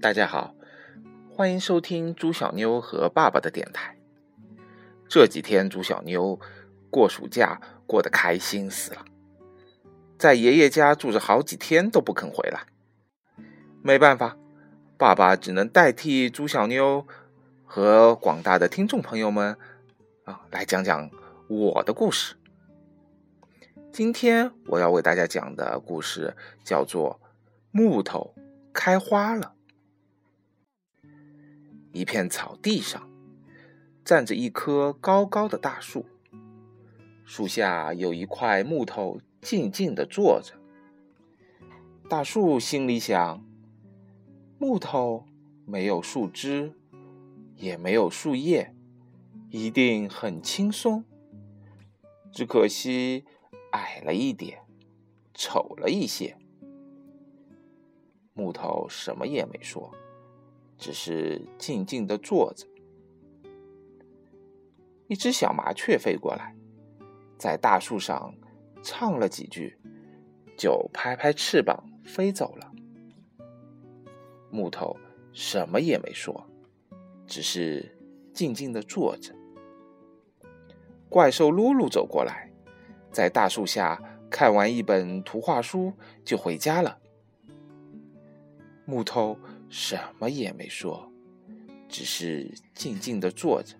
[0.00, 0.54] 大家好，
[1.28, 3.96] 欢迎收听朱小妞和爸爸的电台。
[5.08, 6.38] 这几天朱小妞
[6.88, 9.04] 过暑假过得开心死了，
[10.16, 12.66] 在爷爷家住着好几天都不肯回来。
[13.82, 14.36] 没办法，
[14.96, 17.04] 爸爸只能代替朱小妞
[17.64, 19.56] 和广大的听众朋友们
[20.22, 21.10] 啊，来讲讲
[21.48, 22.36] 我的故事。
[23.90, 27.18] 今天我要为大家讲的故事叫做
[27.72, 28.32] 《木头
[28.72, 29.54] 开花了》。
[31.92, 33.08] 一片草地上，
[34.04, 36.06] 站着一棵高高的大树，
[37.24, 40.54] 树下有一块木头，静静的坐着。
[42.08, 43.44] 大树心里想：
[44.58, 45.24] 木头
[45.66, 46.72] 没有树枝，
[47.56, 48.74] 也没有树叶，
[49.50, 51.04] 一定很轻松。
[52.30, 53.24] 只可惜
[53.72, 54.60] 矮了一点，
[55.34, 56.36] 丑了一些。
[58.34, 59.92] 木头什么也没说。
[60.78, 62.66] 只是静静的坐着。
[65.08, 66.54] 一只小麻雀飞过来，
[67.36, 68.32] 在大树上
[68.82, 69.76] 唱了几句，
[70.56, 72.70] 就拍拍翅膀飞走了。
[74.50, 74.96] 木头
[75.32, 76.46] 什么也没说，
[77.26, 77.98] 只是
[78.32, 79.34] 静静的坐着。
[81.08, 82.52] 怪兽噜噜走过来，
[83.10, 85.92] 在大树下看完一本图画书，
[86.24, 86.98] 就回家了。
[88.84, 89.36] 木头。
[89.70, 91.10] 什么也没说，
[91.88, 93.74] 只是静静的坐着。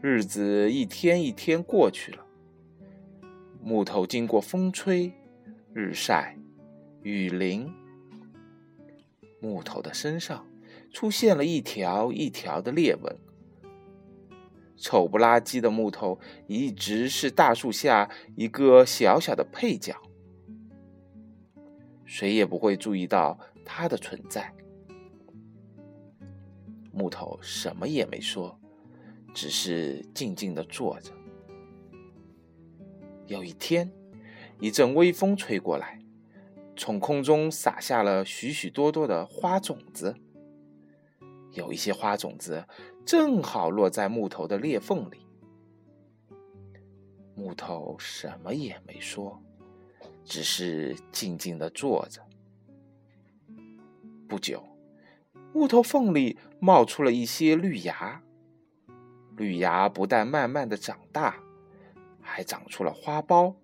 [0.00, 2.24] 日子一天一天过去了，
[3.60, 5.12] 木头经过风吹、
[5.74, 6.38] 日晒、
[7.02, 7.72] 雨淋，
[9.40, 10.46] 木头的身上
[10.92, 13.16] 出现了一条一条的裂纹。
[14.76, 19.96] 丑不拉几的木头一直是大树下一个小小的配角，
[22.04, 23.40] 谁也不会注意到。
[23.70, 24.50] 它的存在，
[26.90, 28.58] 木头什么也没说，
[29.34, 31.12] 只是静静的坐着。
[33.26, 33.92] 有一天，
[34.58, 36.00] 一阵微风吹过来，
[36.74, 40.16] 从空中洒下了许许多多的花种子。
[41.52, 42.64] 有一些花种子
[43.04, 45.26] 正好落在木头的裂缝里。
[47.34, 49.40] 木头什么也没说，
[50.24, 52.27] 只是静静的坐着。
[54.28, 54.62] 不久，
[55.54, 58.22] 木头缝里冒出了一些绿芽。
[59.34, 61.36] 绿芽不但慢慢的长大，
[62.20, 63.54] 还长出了花苞。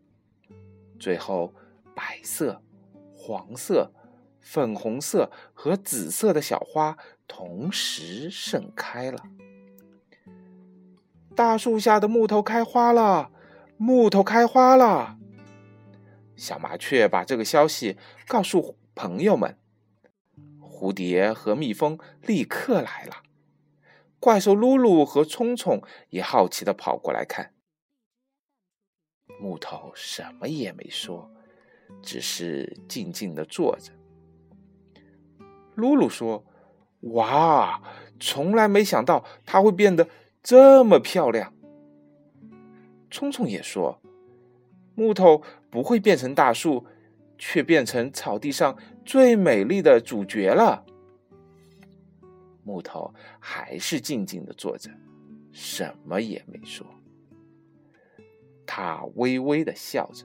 [0.98, 1.52] 最后，
[1.94, 2.62] 白色、
[3.12, 3.92] 黄色、
[4.40, 6.96] 粉红色和紫色的小花
[7.28, 9.18] 同时盛开了。
[11.34, 13.30] 大树下的木头开花了，
[13.76, 15.18] 木头开花了。
[16.36, 19.58] 小麻雀把这个消息告诉朋友们。
[20.74, 23.22] 蝴蝶和蜜蜂立刻来了，
[24.18, 25.80] 怪兽噜噜和聪聪
[26.10, 27.54] 也好奇的跑过来看。
[29.40, 31.30] 木头什么也没说，
[32.02, 33.92] 只是静静的坐着。
[35.76, 36.44] 噜噜说
[37.14, 37.80] ：“哇，
[38.18, 40.08] 从来没想到它会变得
[40.42, 41.54] 这么漂亮。”
[43.12, 44.02] 聪聪也说
[44.96, 46.84] ：“木头不会变成大树。”
[47.46, 48.74] 却变成草地上
[49.04, 50.82] 最美丽的主角了。
[52.62, 54.90] 木头还是静静的坐着，
[55.52, 56.86] 什么也没说。
[58.64, 60.24] 他微微的笑着，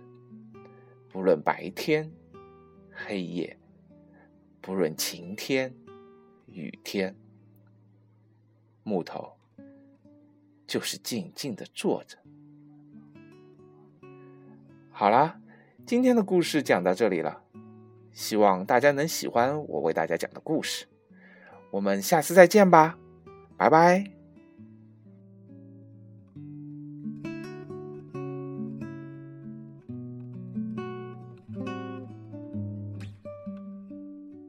[1.09, 2.09] 不论白天、
[2.89, 3.59] 黑夜，
[4.61, 5.75] 不论晴天、
[6.47, 7.13] 雨天，
[8.81, 9.35] 木头
[10.65, 12.17] 就是静静的坐着。
[14.89, 15.38] 好啦。
[15.89, 17.41] 今天的故事讲到这里了，
[18.11, 20.85] 希望大家能喜欢我为大家讲的故事。
[21.71, 22.95] 我们下次再见吧，
[23.57, 24.18] 拜拜。